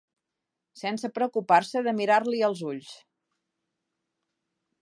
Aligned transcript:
Sense 0.83 1.11
preocupar-se 1.17 1.85
de 1.89 1.95
mirar-li 1.99 2.43
els 2.49 2.65
ulls. 2.71 2.91